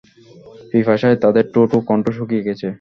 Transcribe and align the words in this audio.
পিপাসায় 0.71 1.17
তাদের 1.23 1.45
ঠোট 1.53 1.69
ও 1.77 1.79
কণ্ঠ 1.89 2.05
শুকিয়ে 2.17 2.45
গেছে। 2.47 2.67